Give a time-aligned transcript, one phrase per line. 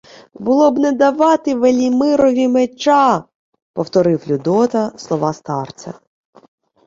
[0.33, 3.23] —«Було б не давати Велімирові меча!»—
[3.75, 5.93] повторив Людота слова старця.